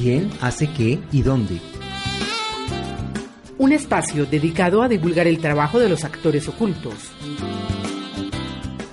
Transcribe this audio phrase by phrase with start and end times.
[0.00, 1.60] ¿Quién hace qué y dónde?
[3.58, 6.94] Un espacio dedicado a divulgar el trabajo de los actores ocultos.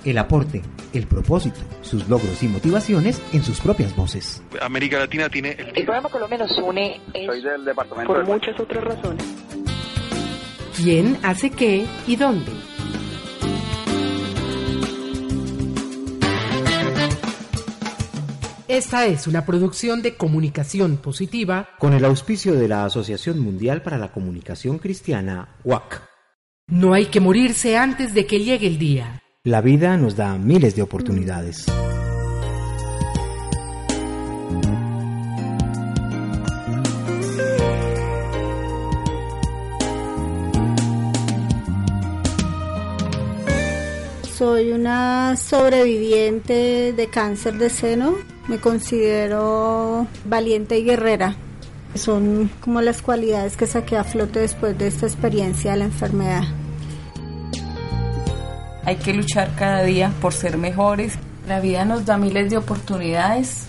[0.04, 0.62] El aporte,
[0.93, 4.43] el propósito, sus logros y motivaciones en sus propias voces.
[4.62, 5.67] América Latina tiene el...
[5.78, 9.24] El programa Colombia nos une Soy del departamento por de- muchas otras razones.
[10.76, 12.51] ¿Quién hace qué y dónde?
[18.67, 21.70] Esta es una producción de comunicación positiva.
[21.80, 26.02] Con el auspicio de la Asociación Mundial para la Comunicación Cristiana, WAC.
[26.67, 29.23] No hay que morirse antes de que llegue el día.
[29.45, 31.66] La vida nos da miles de oportunidades.
[44.38, 48.36] Soy una sobreviviente de cáncer de seno.
[48.47, 51.35] Me considero valiente y guerrera.
[51.95, 56.44] Son como las cualidades que saqué a flote después de esta experiencia de la enfermedad.
[58.85, 61.17] Hay que luchar cada día por ser mejores.
[61.45, 63.67] La vida nos da miles de oportunidades,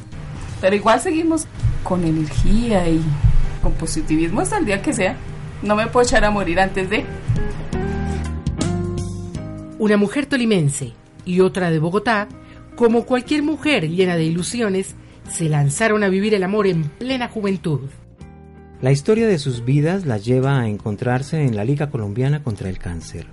[0.60, 1.46] pero igual seguimos
[1.82, 3.02] con energía y
[3.62, 5.16] con positivismo hasta el día que sea.
[5.62, 7.04] No me puedo echar a morir antes de...
[9.80, 10.92] Una mujer tolimense
[11.24, 12.28] y otra de Bogotá,
[12.78, 14.94] como cualquier mujer llena de ilusiones,
[15.28, 17.80] se lanzaron a vivir el amor en plena juventud.
[18.80, 22.78] La historia de sus vidas las lleva a encontrarse en la Liga Colombiana contra el
[22.78, 23.26] Cáncer.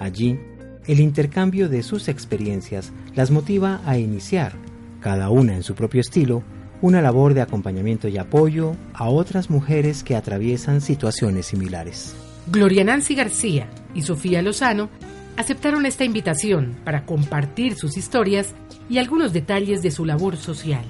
[0.00, 0.40] Allí,
[0.88, 4.54] el intercambio de sus experiencias las motiva a iniciar,
[4.98, 6.42] cada una en su propio estilo,
[6.82, 12.16] una labor de acompañamiento y apoyo a otras mujeres que atraviesan situaciones similares.
[12.50, 14.90] Gloria Nancy García y Sofía Lozano
[15.36, 18.52] aceptaron esta invitación para compartir sus historias
[18.90, 20.84] y algunos detalles de su labor social.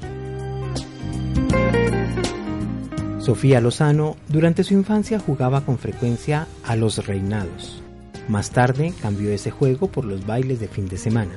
[3.19, 7.83] Sofía Lozano durante su infancia jugaba con frecuencia a los reinados.
[8.29, 11.33] Más tarde cambió ese juego por los bailes de fin de semana.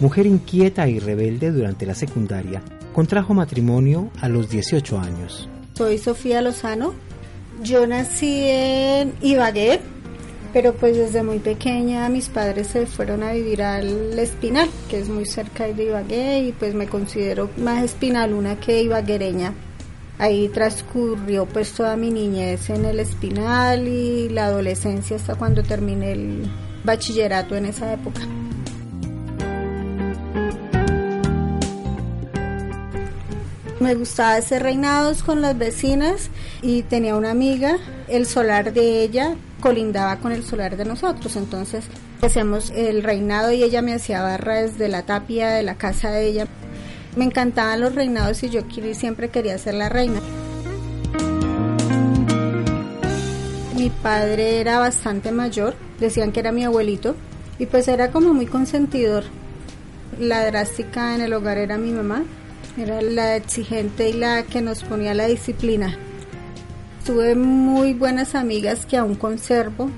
[0.00, 2.60] Mujer inquieta y rebelde durante la secundaria,
[2.92, 5.48] contrajo matrimonio a los 18 años.
[5.74, 6.94] Soy Sofía Lozano.
[7.62, 9.80] Yo nací en Ibagué,
[10.52, 15.08] pero pues desde muy pequeña mis padres se fueron a vivir al Espinal, que es
[15.08, 19.54] muy cerca de Ibagué, y pues me considero más espinaluna que ibaguereña.
[20.18, 26.12] Ahí transcurrió pues toda mi niñez en el Espinal y la adolescencia hasta cuando terminé
[26.12, 26.50] el
[26.84, 28.20] bachillerato en esa época.
[33.80, 36.30] Me gustaba hacer reinados con las vecinas
[36.60, 41.86] y tenía una amiga, el solar de ella colindaba con el solar de nosotros, entonces
[42.20, 46.26] hacíamos el reinado y ella me hacía barra desde la tapia de la casa de
[46.26, 46.46] ella.
[47.16, 48.60] Me encantaban los reinados y yo
[48.92, 50.20] siempre quería ser la reina.
[53.76, 57.14] Mi padre era bastante mayor, decían que era mi abuelito
[57.58, 59.24] y pues era como muy consentidor.
[60.18, 62.24] La drástica en el hogar era mi mamá,
[62.76, 65.96] era la exigente y la que nos ponía la disciplina.
[67.04, 69.90] Tuve muy buenas amigas que aún conservo.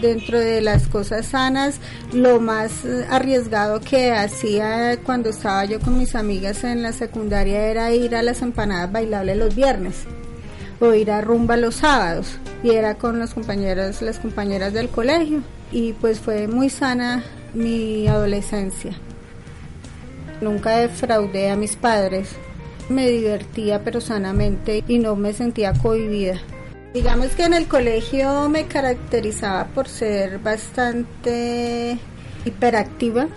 [0.00, 1.78] Dentro de las cosas sanas,
[2.12, 7.66] lo más eh, arriesgado que hacía cuando estaba yo con mis amigas en la secundaria
[7.66, 10.04] era ir a las empanadas bailables los viernes
[10.80, 15.42] o ir a rumba los sábados y era con los compañeros, las compañeras del colegio
[15.72, 17.24] y pues fue muy sana
[17.54, 18.92] mi adolescencia.
[20.40, 22.28] Nunca defraudé a mis padres.
[22.88, 26.40] Me divertía pero sanamente y no me sentía cohibida.
[26.94, 31.98] Digamos que en el colegio me caracterizaba por ser bastante
[32.44, 33.28] hiperactiva.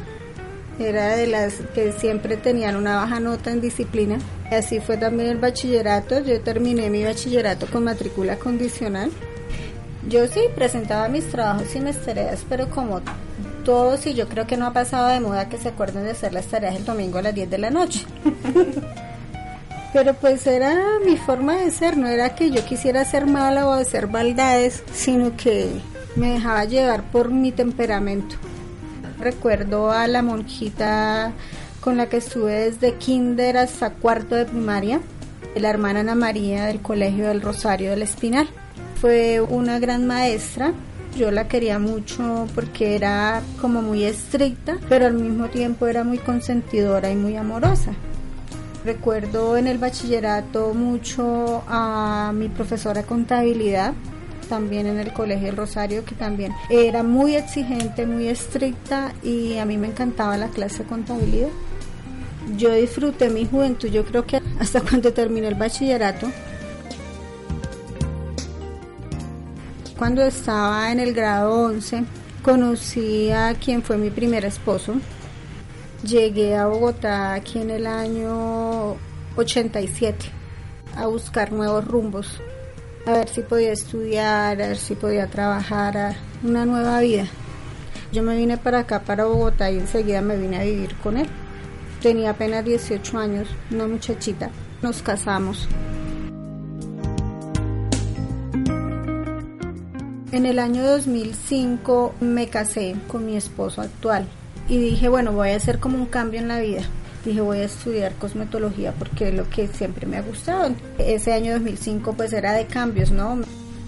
[0.79, 4.17] Era de las que siempre tenían una baja nota en disciplina.
[4.49, 6.23] Así fue también el bachillerato.
[6.23, 9.11] Yo terminé mi bachillerato con matrícula condicional.
[10.07, 13.01] Yo sí presentaba mis trabajos y mis tareas, pero como
[13.65, 16.33] todos, y yo creo que no ha pasado de moda que se acuerden de hacer
[16.33, 18.05] las tareas el domingo a las 10 de la noche.
[19.91, 23.71] Pero pues era mi forma de ser, no era que yo quisiera ser mala o
[23.71, 25.71] hacer maldades, sino que
[26.15, 28.35] me dejaba llevar por mi temperamento.
[29.19, 31.33] Recuerdo a la monjita
[31.79, 35.01] con la que estuve desde kinder hasta cuarto de primaria,
[35.55, 38.47] la hermana Ana María del Colegio del Rosario del Espinal.
[39.01, 40.73] Fue una gran maestra,
[41.17, 46.17] yo la quería mucho porque era como muy estricta, pero al mismo tiempo era muy
[46.17, 47.93] consentidora y muy amorosa.
[48.85, 53.93] Recuerdo en el bachillerato mucho a mi profesora de contabilidad,
[54.47, 59.65] también en el Colegio del Rosario, que también era muy exigente, muy estricta y a
[59.65, 61.49] mí me encantaba la clase de contabilidad.
[62.57, 66.31] Yo disfruté mi juventud, yo creo que hasta cuando terminé el bachillerato.
[69.97, 72.05] Cuando estaba en el grado 11,
[72.41, 74.95] conocí a quien fue mi primer esposo.
[76.03, 78.95] Llegué a Bogotá aquí en el año
[79.35, 80.27] 87
[80.95, 82.39] a buscar nuevos rumbos,
[83.05, 87.25] a ver si podía estudiar, a ver si podía trabajar, a una nueva vida.
[88.13, 91.27] Yo me vine para acá, para Bogotá, y enseguida me vine a vivir con él.
[92.01, 94.51] Tenía apenas 18 años, una muchachita.
[94.81, 95.67] Nos casamos.
[100.31, 104.29] En el año 2005 me casé con mi esposo actual
[104.69, 106.83] y dije, bueno, voy a hacer como un cambio en la vida.
[107.25, 110.73] Dije, voy a estudiar cosmetología porque es lo que siempre me ha gustado.
[110.97, 113.39] Ese año 2005 pues era de cambios, ¿no?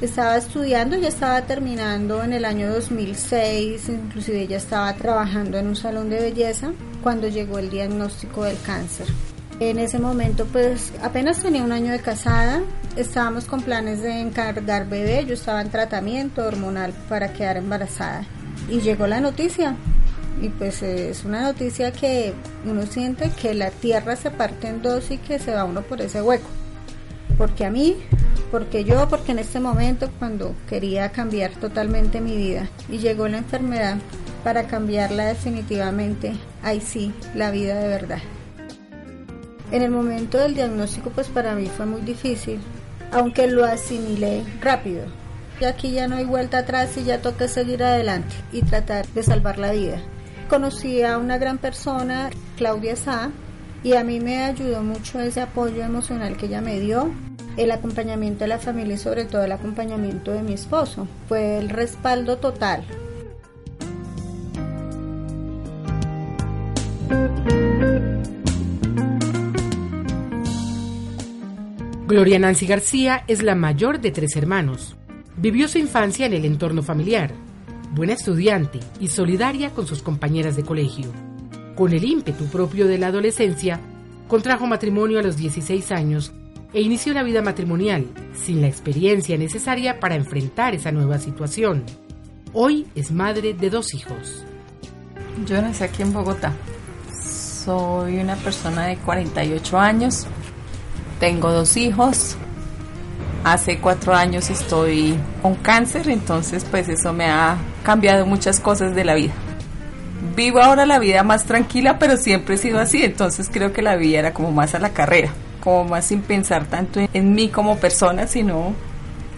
[0.02, 5.76] Estaba estudiando, ya estaba terminando en el año 2006, inclusive ya estaba trabajando en un
[5.76, 6.72] salón de belleza
[7.04, 9.06] cuando llegó el diagnóstico del cáncer.
[9.60, 12.64] En ese momento pues apenas tenía un año de casada,
[12.96, 18.26] estábamos con planes de encargar bebé, yo estaba en tratamiento hormonal para quedar embarazada
[18.70, 19.76] y llegó la noticia
[20.42, 22.34] y pues es una noticia que
[22.66, 26.02] uno siente que la tierra se parte en dos y que se va uno por
[26.02, 26.50] ese hueco.
[27.38, 27.96] Porque a mí,
[28.50, 33.38] porque yo, porque en este momento cuando quería cambiar totalmente mi vida y llegó la
[33.38, 33.98] enfermedad
[34.44, 36.34] para cambiarla definitivamente,
[36.64, 38.20] ahí sí, la vida de verdad.
[39.72, 42.60] En el momento del diagnóstico pues para mí fue muy difícil,
[43.12, 45.06] aunque lo asimilé rápido.
[45.60, 49.22] Y aquí ya no hay vuelta atrás y ya toca seguir adelante y tratar de
[49.22, 50.02] salvar la vida.
[50.52, 53.32] Conocí a una gran persona, Claudia Sá,
[53.86, 57.10] y a mí me ayudó mucho ese apoyo emocional que ella me dio,
[57.56, 61.08] el acompañamiento de la familia y sobre todo el acompañamiento de mi esposo.
[61.30, 62.84] Fue el respaldo total.
[72.08, 74.98] Gloria Nancy García es la mayor de tres hermanos.
[75.38, 77.32] Vivió su infancia en el entorno familiar,
[77.92, 81.12] buena estudiante y solidaria con sus compañeras de colegio.
[81.76, 83.80] Con el ímpetu propio de la adolescencia,
[84.28, 86.32] contrajo matrimonio a los 16 años
[86.74, 91.84] e inició la vida matrimonial sin la experiencia necesaria para enfrentar esa nueva situación.
[92.54, 94.44] Hoy es madre de dos hijos.
[95.46, 96.54] Yo nací aquí en Bogotá.
[97.24, 100.28] Soy una persona de 48 años,
[101.20, 102.38] tengo dos hijos.
[103.44, 109.04] Hace cuatro años estoy con cáncer, entonces pues eso me ha cambiado muchas cosas de
[109.04, 109.34] la vida.
[110.36, 113.96] Vivo ahora la vida más tranquila, pero siempre he sido así, entonces creo que la
[113.96, 117.78] vida era como más a la carrera, como más sin pensar tanto en, mí como
[117.78, 118.76] persona, sino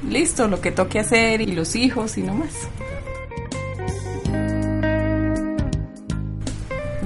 [0.10, 2.52] listo, lo que toque hacer y los hijos y no más.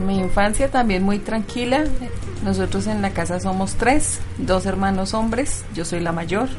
[0.03, 1.83] Mi infancia también muy tranquila.
[2.43, 6.49] Nosotros en la casa somos tres, dos hermanos hombres, yo soy la mayor.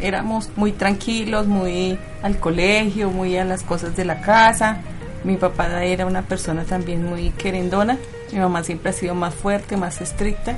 [0.00, 4.78] Éramos muy tranquilos, muy al colegio, muy a las cosas de la casa.
[5.24, 7.98] Mi papá era una persona también muy querendona.
[8.32, 10.56] Mi mamá siempre ha sido más fuerte, más estricta.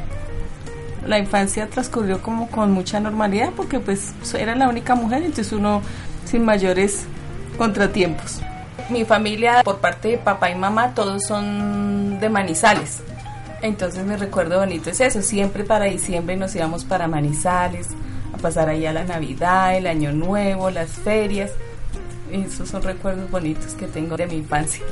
[1.07, 5.83] La infancia transcurrió como con mucha normalidad porque pues era la única mujer, entonces uno
[6.25, 7.07] sin mayores
[7.59, 8.41] contratiempos.
[8.89, 13.01] Mi familia por parte de papá y mamá todos son de Manizales.
[13.63, 17.89] Entonces mi recuerdo bonito es eso, siempre para diciembre nos íbamos para Manizales,
[18.43, 21.53] pasar ahí a la Navidad, el Año Nuevo, las ferias.
[22.31, 24.85] Esos son recuerdos bonitos que tengo de mi infancia.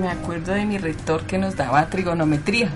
[0.00, 2.70] Me acuerdo de mi rector que nos daba trigonometría.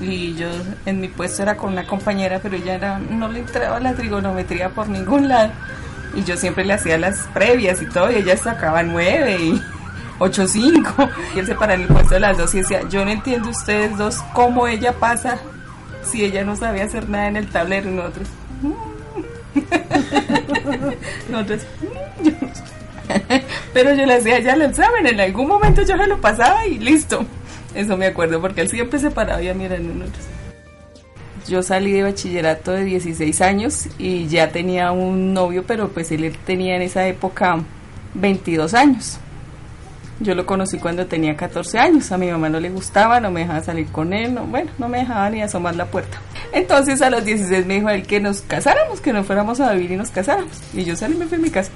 [0.00, 0.48] Y yo
[0.84, 4.70] en mi puesto era con una compañera, pero ella era, no le entraba la trigonometría
[4.70, 5.52] por ningún lado.
[6.14, 9.62] Y yo siempre le hacía las previas y todo, y ella sacaba nueve y
[10.18, 11.10] 8-5.
[11.36, 13.50] Y él se para en el puesto de las dos y decía, yo no entiendo
[13.50, 15.38] ustedes dos cómo ella pasa
[16.10, 18.28] si ella no sabía hacer nada en el tablero nosotros.
[21.28, 21.62] nosotros
[22.22, 22.78] yo no sé.
[23.72, 26.78] Pero yo le hacía ya el examen, en algún momento yo se lo pasaba y
[26.78, 27.24] listo.
[27.74, 30.24] Eso me acuerdo porque él siempre se paraba y a mirar en nosotros.
[31.46, 36.36] Yo salí de bachillerato de 16 años y ya tenía un novio, pero pues él
[36.44, 37.60] tenía en esa época
[38.14, 39.18] 22 años.
[40.20, 42.10] Yo lo conocí cuando tenía 14 años.
[42.10, 44.34] A mi mamá no le gustaba, no me dejaba salir con él.
[44.34, 46.18] No, bueno, no me dejaba ni asomar la puerta.
[46.52, 49.92] Entonces a los 16 me dijo él que nos casáramos, que nos fuéramos a vivir
[49.92, 50.50] y nos casáramos.
[50.74, 51.70] Y yo salí y me fui a mi casa.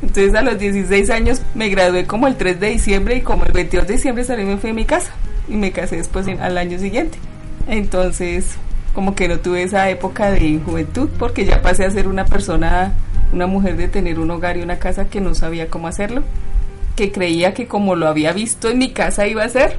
[0.00, 3.52] Entonces a los 16 años me gradué como el 3 de diciembre y como el
[3.52, 5.10] 22 de diciembre salí y me fui a mi casa.
[5.48, 7.18] Y me casé después al año siguiente.
[7.66, 8.56] Entonces
[8.94, 12.94] como que no tuve esa época de juventud porque ya pasé a ser una persona,
[13.32, 16.22] una mujer de tener un hogar y una casa que no sabía cómo hacerlo
[16.96, 19.76] que creía que como lo había visto en mi casa iba a ser,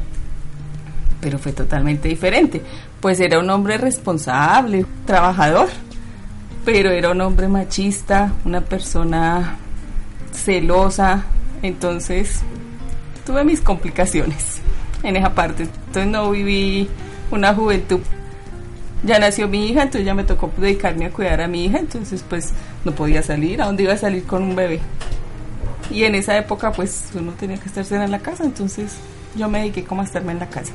[1.19, 2.61] pero fue totalmente diferente.
[3.01, 5.67] Pues era un hombre responsable, trabajador,
[6.63, 9.57] pero era un hombre machista, una persona
[10.31, 11.25] celosa,
[11.63, 12.41] entonces
[13.25, 14.61] tuve mis complicaciones
[15.03, 15.63] en esa parte.
[15.63, 16.87] Entonces no viví
[17.31, 17.99] una juventud.
[19.03, 22.23] Ya nació mi hija, entonces ya me tocó dedicarme a cuidar a mi hija, entonces
[22.27, 23.61] pues no podía salir.
[23.61, 24.79] ¿A dónde iba a salir con un bebé?
[25.89, 28.95] Y en esa época pues uno tenía que estarse en la casa, entonces
[29.35, 30.73] yo me dediqué como a estarme en la casa.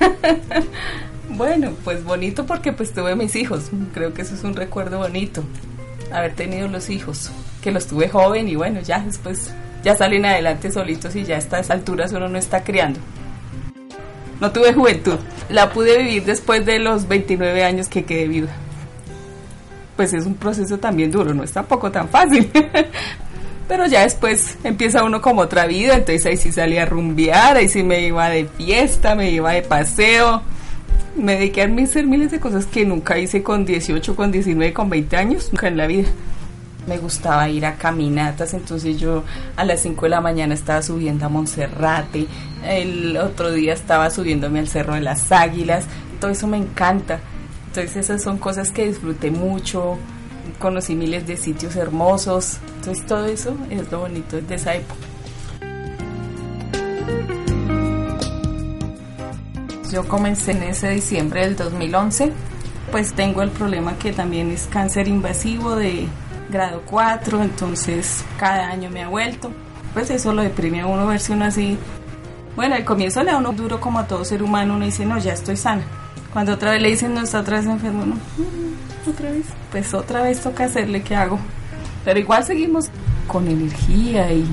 [1.30, 3.70] bueno, pues bonito porque pues tuve mis hijos.
[3.94, 5.42] Creo que eso es un recuerdo bonito.
[6.12, 7.30] Haber tenido los hijos.
[7.62, 9.52] Que los tuve joven y bueno, ya después
[9.84, 13.00] ya salen adelante solitos y ya a estas alturas uno no está criando.
[14.40, 15.18] No tuve juventud.
[15.48, 18.54] La pude vivir después de los 29 años que quedé viuda.
[20.00, 22.50] Pues es un proceso también duro, no es tampoco tan fácil.
[23.68, 27.68] Pero ya después empieza uno como otra vida, entonces ahí sí salía a rumbear, ahí
[27.68, 30.40] sí me iba de fiesta, me iba de paseo.
[31.16, 34.88] Me dediqué a hacer miles de cosas que nunca hice con 18, con 19, con
[34.88, 36.08] 20 años, nunca en la vida.
[36.86, 41.26] Me gustaba ir a caminatas, entonces yo a las 5 de la mañana estaba subiendo
[41.26, 42.26] a Monserrate,
[42.64, 45.84] el otro día estaba subiéndome al Cerro de las Águilas,
[46.18, 47.20] todo eso me encanta.
[47.70, 49.96] Entonces esas son cosas que disfruté mucho,
[50.58, 55.00] conocí miles de sitios hermosos, entonces todo eso es lo bonito de esa época.
[59.92, 62.32] Yo comencé en ese diciembre del 2011,
[62.90, 66.08] pues tengo el problema que también es cáncer invasivo de
[66.50, 69.52] grado 4, entonces cada año me ha vuelto.
[69.94, 71.78] Pues eso lo deprime a uno verse uno así.
[72.56, 75.18] Bueno, al comienzo le da uno duro como a todo ser humano, uno dice, no,
[75.18, 75.84] ya estoy sana.
[76.32, 79.46] Cuando otra vez le dicen, no, está otra vez enfermo, no, mm, otra vez.
[79.70, 81.38] Pues otra vez toca hacerle, ¿qué hago?
[82.04, 82.88] Pero igual seguimos
[83.26, 84.46] con energía y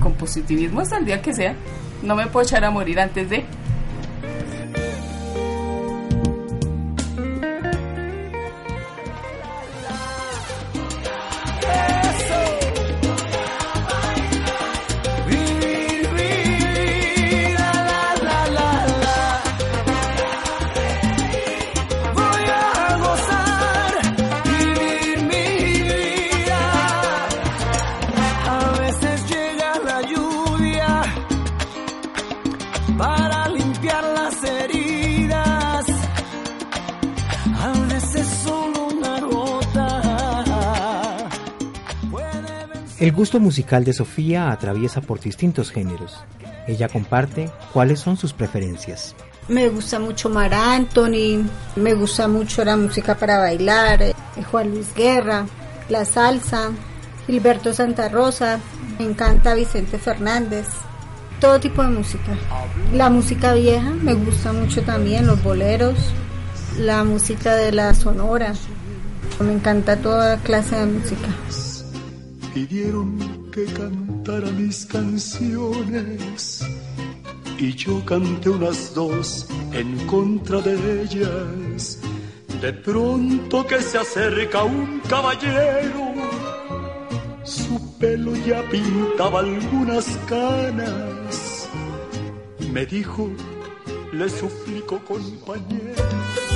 [0.00, 1.54] con positivismo hasta el día que sea.
[2.02, 3.44] No me puedo echar a morir antes de...
[43.00, 46.22] El gusto musical de Sofía atraviesa por distintos géneros.
[46.66, 49.14] Ella comparte cuáles son sus preferencias.
[49.48, 54.14] Me gusta mucho Mar Anthony, me gusta mucho la música para bailar, eh,
[54.50, 55.46] Juan Luis Guerra,
[55.88, 56.72] la salsa,
[57.26, 58.60] Gilberto Santa Rosa,
[58.98, 60.66] me encanta Vicente Fernández,
[61.40, 62.36] todo tipo de música.
[62.92, 65.96] La música vieja me gusta mucho también, los boleros,
[66.78, 68.52] la música de la sonora,
[69.40, 71.28] me encanta toda clase de música
[72.66, 76.62] pidieron que cantara mis canciones
[77.58, 82.00] y yo canté unas dos en contra de ellas.
[82.60, 86.12] De pronto que se acerca un caballero,
[87.44, 91.68] su pelo ya pintaba algunas canas.
[92.72, 93.30] Me dijo,
[94.12, 96.49] le suplico compañero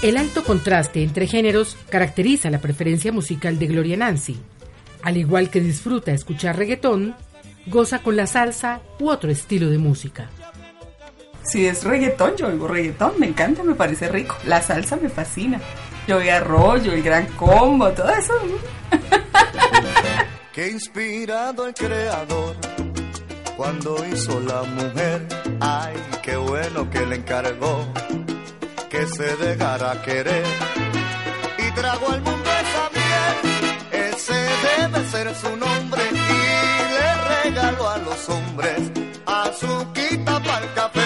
[0.00, 4.38] El alto contraste entre géneros caracteriza la preferencia musical de Gloria Nancy.
[5.02, 7.16] Al igual que disfruta escuchar reggaetón,
[7.66, 10.30] goza con la salsa u otro estilo de música.
[11.42, 14.36] Si es reggaetón, yo oigo reggaetón, me encanta, me parece rico.
[14.46, 15.60] La salsa me fascina.
[16.06, 18.34] Yo oigo arroyo, el gran combo, todo eso.
[20.52, 22.54] Qué inspirado el creador
[23.56, 25.26] cuando hizo la mujer.
[25.60, 27.84] Ay, qué bueno que le encargó
[28.98, 30.44] que se dejara querer
[31.56, 33.36] y trago al mundo esa miel.
[34.10, 36.24] Ese debe ser su nombre y
[36.94, 38.90] le regalo a los hombres
[39.24, 40.98] azuquita para el café.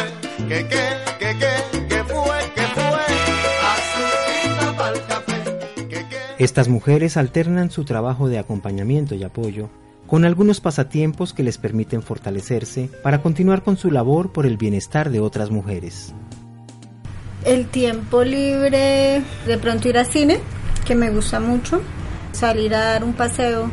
[6.38, 9.68] Estas mujeres alternan su trabajo de acompañamiento y apoyo
[10.06, 15.10] con algunos pasatiempos que les permiten fortalecerse para continuar con su labor por el bienestar
[15.10, 16.12] de otras mujeres.
[17.44, 20.38] El tiempo libre, de pronto ir al cine,
[20.84, 21.82] que me gusta mucho,
[22.30, 23.68] salir a dar un paseo,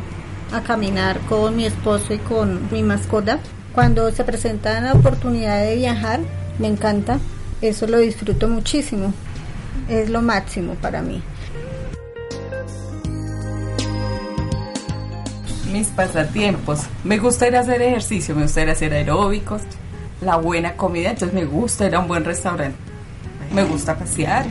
[0.52, 3.38] a caminar con mi esposo y con mi mascota.
[3.72, 6.18] Cuando se presenta la oportunidad de viajar,
[6.58, 7.20] me encanta,
[7.62, 9.14] eso lo disfruto muchísimo,
[9.88, 11.22] es lo máximo para mí.
[15.72, 19.62] Mis pasatiempos, me gusta ir a hacer ejercicio, me gusta ir a hacer aeróbicos,
[20.20, 22.76] la buena comida, entonces me gusta ir a un buen restaurante,
[23.52, 24.46] me gusta pasear,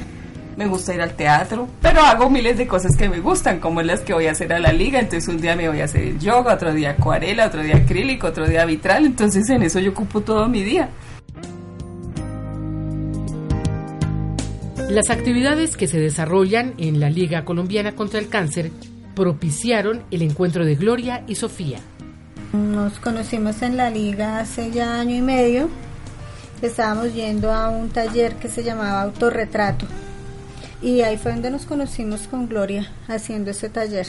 [0.58, 4.02] me gusta ir al teatro, pero hago miles de cosas que me gustan, como las
[4.02, 6.20] que voy a hacer a la liga, entonces un día me voy a hacer el
[6.20, 10.22] yoga, otro día acuarela, otro día acrílico, otro día vitral, entonces en eso yo ocupo
[10.22, 10.90] todo mi día.
[14.90, 18.72] Las actividades que se desarrollan en la Liga Colombiana contra el Cáncer
[19.14, 21.80] propiciaron el encuentro de Gloria y Sofía.
[22.54, 25.70] Nos conocimos en la liga hace ya año y medio.
[26.62, 29.86] Estábamos yendo a un taller que se llamaba Autorretrato.
[30.82, 34.08] Y ahí fue donde nos conocimos con Gloria haciendo ese taller.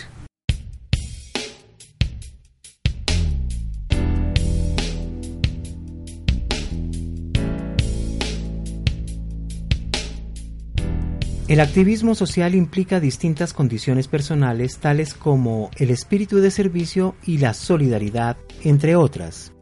[11.47, 17.55] El activismo social implica distintas condiciones personales tales como el espíritu de servicio y la
[17.55, 19.53] solidaridad, entre otras.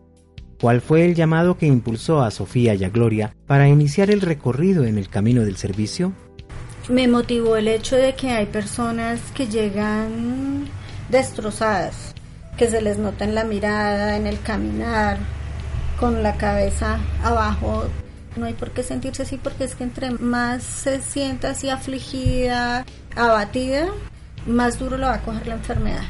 [0.60, 4.84] ¿Cuál fue el llamado que impulsó a Sofía y a Gloria para iniciar el recorrido
[4.84, 6.12] en el camino del servicio?
[6.88, 10.66] Me motivó el hecho de que hay personas que llegan
[11.10, 12.14] destrozadas,
[12.56, 15.18] que se les nota en la mirada, en el caminar,
[16.00, 17.84] con la cabeza abajo
[18.38, 22.86] no hay por qué sentirse así porque es que entre más se sienta así afligida,
[23.16, 23.88] abatida,
[24.46, 26.04] más duro lo va a coger la enfermedad.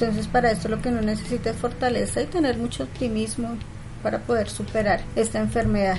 [0.00, 3.50] Entonces para esto lo que uno necesita es fortaleza y tener mucho optimismo
[4.02, 5.98] para poder superar esta enfermedad.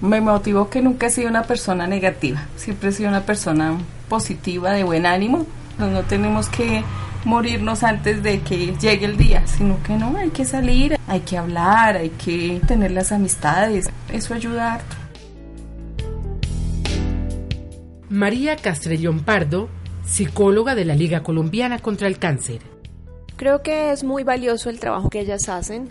[0.00, 3.78] Me motivó que nunca he sido una persona negativa, siempre he sido una persona
[4.08, 5.44] positiva, de buen ánimo.
[5.76, 6.84] No tenemos que
[7.24, 11.36] morirnos antes de que llegue el día, sino que no, hay que salir, hay que
[11.36, 14.80] hablar, hay que tener las amistades, eso ayuda
[18.10, 19.68] María Castrellón Pardo,
[20.04, 22.60] psicóloga de la Liga Colombiana contra el Cáncer.
[23.36, 25.88] Creo que es muy valioso el trabajo que ellas hacen.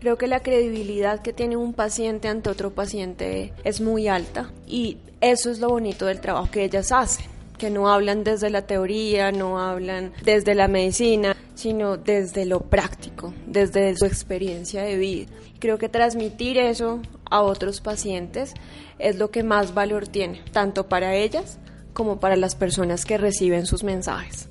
[0.00, 4.98] Creo que la credibilidad que tiene un paciente ante otro paciente es muy alta y
[5.20, 9.30] eso es lo bonito del trabajo que ellas hacen que no hablan desde la teoría,
[9.30, 15.26] no hablan desde la medicina, sino desde lo práctico, desde su experiencia de vida.
[15.60, 18.54] Creo que transmitir eso a otros pacientes
[18.98, 21.60] es lo que más valor tiene, tanto para ellas
[21.92, 24.48] como para las personas que reciben sus mensajes.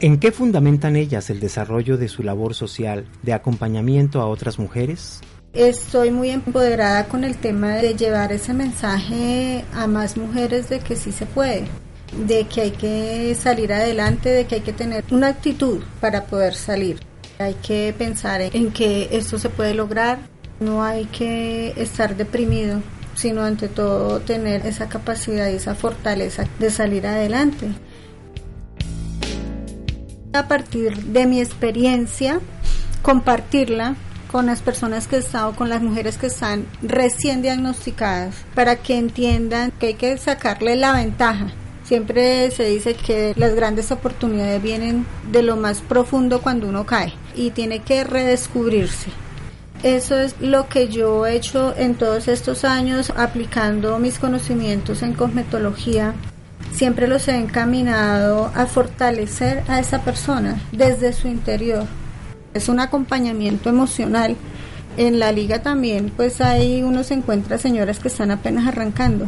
[0.00, 5.20] ¿En qué fundamentan ellas el desarrollo de su labor social de acompañamiento a otras mujeres?
[5.54, 10.96] Estoy muy empoderada con el tema de llevar ese mensaje a más mujeres de que
[10.96, 11.64] sí se puede,
[12.26, 16.54] de que hay que salir adelante, de que hay que tener una actitud para poder
[16.54, 17.00] salir.
[17.38, 20.18] Hay que pensar en que esto se puede lograr,
[20.60, 22.80] no hay que estar deprimido,
[23.14, 27.68] sino ante todo tener esa capacidad y esa fortaleza de salir adelante.
[30.32, 32.40] A partir de mi experiencia,
[33.02, 33.94] compartirla
[34.32, 38.98] con las personas que están o con las mujeres que están recién diagnosticadas para que
[38.98, 41.52] entiendan que hay que sacarle la ventaja.
[41.84, 47.12] Siempre se dice que las grandes oportunidades vienen de lo más profundo cuando uno cae
[47.36, 49.10] y tiene que redescubrirse.
[49.84, 55.14] Eso es lo que yo he hecho en todos estos años aplicando mis conocimientos en
[55.14, 56.14] cosmetología.
[56.72, 61.86] Siempre los he encaminado a fortalecer a esa persona desde su interior
[62.54, 64.36] es un acompañamiento emocional.
[64.96, 69.26] En la liga también, pues ahí uno se encuentra señoras que están apenas arrancando.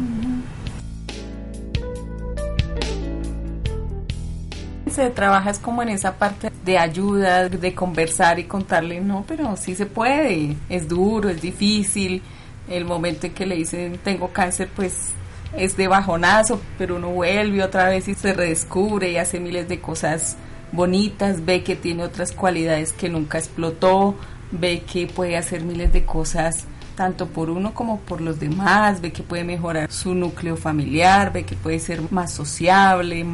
[4.96, 9.54] Se trabaja es como en esa parte de ayuda, de conversar y contarle, no, pero
[9.58, 12.22] sí se puede, es duro, es difícil.
[12.66, 15.10] El momento en que le dicen tengo cáncer, pues
[15.54, 19.82] es de bajonazo, pero uno vuelve otra vez y se redescubre y hace miles de
[19.82, 20.38] cosas
[20.72, 24.14] bonitas, ve que tiene otras cualidades que nunca explotó,
[24.50, 29.12] ve que puede hacer miles de cosas tanto por uno como por los demás, ve
[29.12, 33.26] que puede mejorar su núcleo familiar, ve que puede ser más sociable,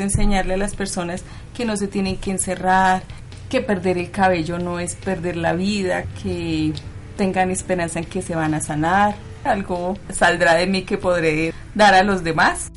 [0.00, 1.24] enseñarle a las personas
[1.56, 3.02] que no se tienen que encerrar,
[3.48, 6.72] que perder el cabello no es perder la vida, que
[7.16, 11.94] tengan esperanza en que se van a sanar, algo saldrá de mí que podré dar
[11.94, 12.70] a los demás.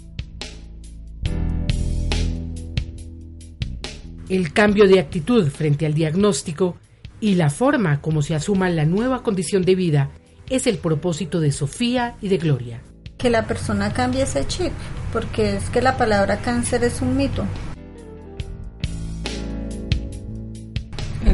[4.32, 6.78] el cambio de actitud frente al diagnóstico
[7.20, 10.10] y la forma como se asuma la nueva condición de vida
[10.50, 12.82] es el propósito de Sofía y de Gloria.
[13.22, 14.74] Que la persona cambie ese chip,
[15.14, 17.46] porque es que la palabra cáncer es un mito.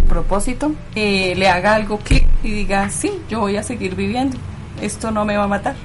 [0.08, 4.36] propósito, que le haga algo clic y diga, sí, yo voy a seguir viviendo,
[4.82, 5.76] esto no me va a matar.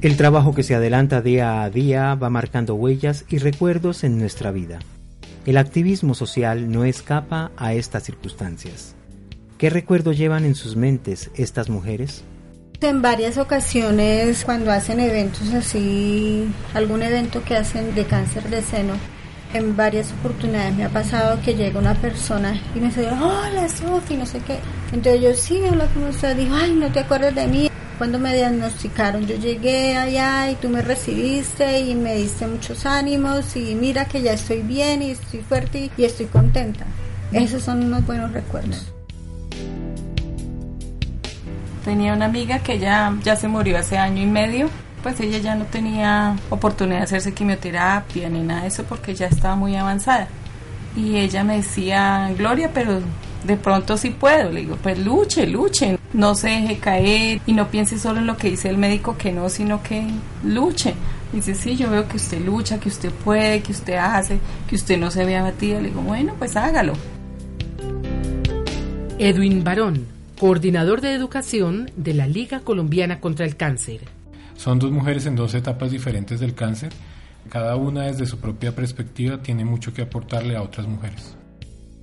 [0.00, 4.50] El trabajo que se adelanta día a día va marcando huellas y recuerdos en nuestra
[4.50, 4.80] vida.
[5.46, 8.96] El activismo social no escapa a estas circunstancias.
[9.58, 12.24] ¿Qué recuerdo llevan en sus mentes estas mujeres?
[12.80, 18.94] En varias ocasiones cuando hacen eventos así, algún evento que hacen de cáncer de seno,
[19.54, 24.16] en varias oportunidades me ha pasado que llega una persona y me dice, hola Sofi,
[24.16, 24.58] no sé qué.
[24.92, 26.36] Entonces yo sí, hola, ¿cómo estás?
[26.36, 27.70] Digo, ay, no te acuerdas de mí.
[27.96, 33.54] Cuando me diagnosticaron, yo llegué allá y tú me recibiste y me diste muchos ánimos
[33.54, 36.84] y mira que ya estoy bien y estoy fuerte y estoy contenta.
[37.30, 38.93] Esos son unos buenos recuerdos.
[41.84, 44.68] Tenía una amiga que ya, ya se murió hace año y medio,
[45.02, 49.26] pues ella ya no tenía oportunidad de hacerse quimioterapia ni nada de eso porque ya
[49.26, 50.28] estaba muy avanzada.
[50.96, 53.00] Y ella me decía, Gloria, pero
[53.44, 54.50] de pronto sí puedo.
[54.50, 58.36] Le digo, pues luche, luche, no se deje caer y no piense solo en lo
[58.36, 60.06] que dice el médico que no, sino que
[60.42, 60.94] luche.
[61.32, 64.98] Dice, sí, yo veo que usted lucha, que usted puede, que usted hace, que usted
[64.98, 65.80] no se ve abatida.
[65.80, 66.94] Le digo, bueno, pues hágalo.
[69.18, 74.00] Edwin Barón, coordinador de educación de la Liga Colombiana contra el Cáncer.
[74.56, 76.92] Son dos mujeres en dos etapas diferentes del cáncer.
[77.48, 81.36] Cada una desde su propia perspectiva tiene mucho que aportarle a otras mujeres.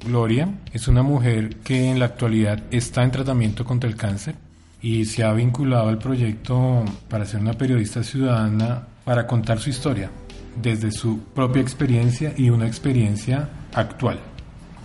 [0.06, 4.36] Gloria es una mujer que en la actualidad está en tratamiento contra el cáncer
[4.82, 10.10] y se ha vinculado al proyecto para ser una periodista ciudadana para contar su historia
[10.62, 14.20] desde su propia experiencia y una experiencia actual.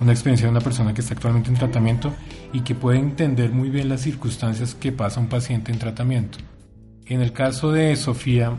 [0.00, 2.12] Una experiencia de una persona que está actualmente en tratamiento
[2.52, 6.38] y que puede entender muy bien las circunstancias que pasa un paciente en tratamiento.
[7.06, 8.52] En el caso de Sofía,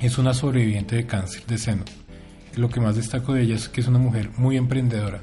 [0.00, 1.84] es una sobreviviente de cáncer de seno.
[2.56, 5.20] Lo que más destaco de ella es que es una mujer muy emprendedora,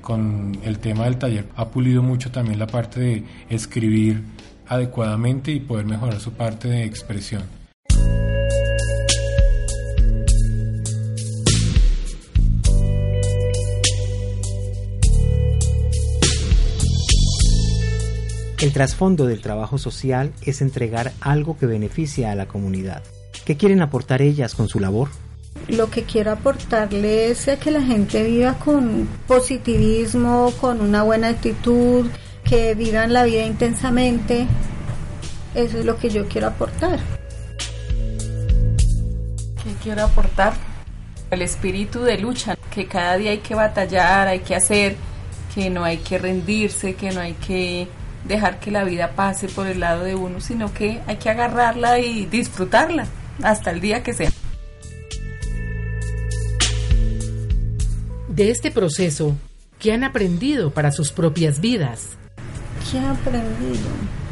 [0.00, 4.22] con el tema del taller ha pulido mucho también la parte de escribir
[4.66, 7.59] adecuadamente y poder mejorar su parte de expresión.
[18.60, 23.02] El trasfondo del trabajo social es entregar algo que beneficia a la comunidad.
[23.46, 25.08] ¿Qué quieren aportar ellas con su labor?
[25.68, 32.06] lo que quiero aportarle es que la gente viva con positivismo, con una buena actitud,
[32.44, 34.46] que vivan la vida intensamente.
[35.54, 36.98] Eso es lo que yo quiero aportar.
[39.62, 40.54] ¿Qué quiero aportar?
[41.30, 44.96] El espíritu de lucha, que cada día hay que batallar, hay que hacer,
[45.54, 47.88] que no hay que rendirse, que no hay que
[48.24, 51.98] dejar que la vida pase por el lado de uno, sino que hay que agarrarla
[51.98, 53.06] y disfrutarla
[53.42, 54.30] hasta el día que sea.
[58.40, 59.36] de este proceso,
[59.78, 62.16] ¿qué han aprendido para sus propias vidas?
[62.90, 63.90] ¿Qué he aprendido?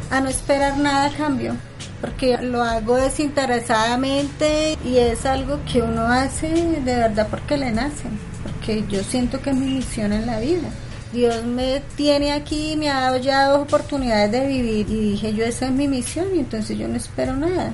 [0.09, 1.55] A no esperar nada a cambio,
[2.01, 8.05] porque lo hago desinteresadamente y es algo que uno hace de verdad porque le nace,
[8.41, 10.69] porque yo siento que es mi misión en la vida.
[11.11, 15.43] Dios me tiene aquí, me ha dado ya dos oportunidades de vivir y dije yo
[15.43, 17.73] esa es mi misión y entonces yo no espero nada.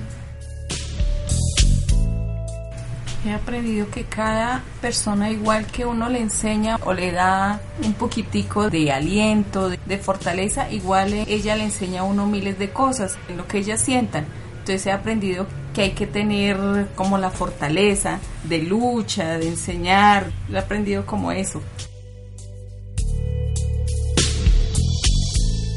[3.25, 8.69] He aprendido que cada persona igual que uno le enseña o le da un poquitico
[8.69, 13.47] de aliento, de, fortaleza, igual ella le enseña a uno miles de cosas en lo
[13.47, 14.25] que ellas sientan.
[14.59, 20.31] Entonces he aprendido que hay que tener como la fortaleza de lucha, de enseñar.
[20.53, 21.63] He aprendido como eso.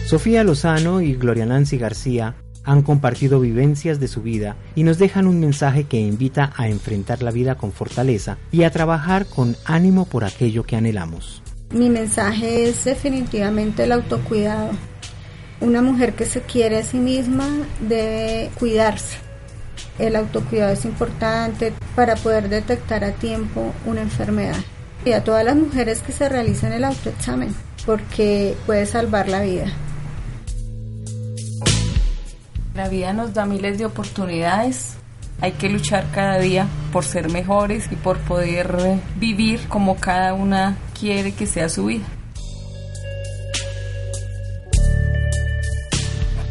[0.08, 5.26] Sofía Lozano y Gloria Nancy García han compartido vivencias de su vida y nos dejan
[5.26, 10.06] un mensaje que invita a enfrentar la vida con fortaleza y a trabajar con ánimo
[10.06, 11.42] por aquello que anhelamos.
[11.74, 14.70] Mi mensaje es definitivamente el autocuidado.
[15.60, 17.46] Una mujer que se quiere a sí misma
[17.86, 19.18] debe cuidarse.
[19.98, 24.56] El autocuidado es importante para poder detectar a tiempo una enfermedad.
[25.04, 29.70] Y a todas las mujeres que se realicen el autoexamen, porque puede salvar la vida.
[32.78, 34.94] La vida nos da miles de oportunidades.
[35.40, 40.76] Hay que luchar cada día por ser mejores y por poder vivir como cada una
[40.96, 42.04] quiere que sea su vida.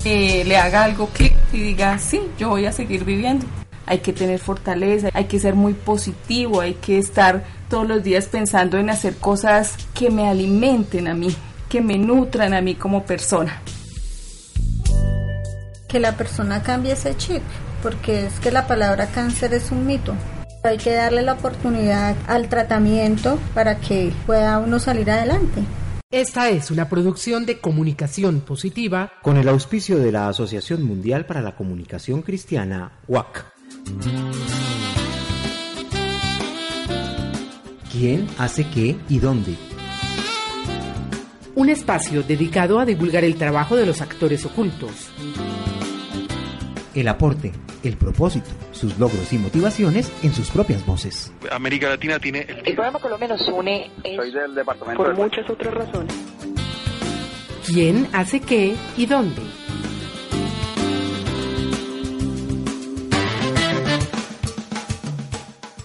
[0.03, 3.45] Que le haga algo clic y diga, sí, yo voy a seguir viviendo.
[3.85, 8.25] Hay que tener fortaleza, hay que ser muy positivo, hay que estar todos los días
[8.25, 11.33] pensando en hacer cosas que me alimenten a mí,
[11.69, 13.61] que me nutran a mí como persona
[15.97, 17.41] que la persona cambie ese chip,
[17.81, 20.13] porque es que la palabra cáncer es un mito.
[20.63, 25.63] Hay que darle la oportunidad al tratamiento para que pueda uno salir adelante.
[26.11, 31.41] Esta es una producción de comunicación positiva con el auspicio de la Asociación Mundial para
[31.41, 33.45] la Comunicación Cristiana, WAC.
[37.91, 39.55] ¿Quién hace qué y dónde?
[41.55, 45.09] Un espacio dedicado a divulgar el trabajo de los actores ocultos.
[46.97, 47.51] El aporte,
[47.83, 51.31] el propósito, sus logros y motivaciones en sus propias voces.
[51.51, 52.57] América Latina tiene el...
[52.65, 56.11] El programa Colombia nos une Soy del departamento por muchas otras razones.
[57.67, 59.43] ¿Quién hace qué y dónde?